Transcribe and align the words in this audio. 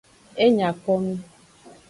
E 0.43 0.45
nya 0.55 0.69
ko 0.83 0.91
nu. 1.03 1.15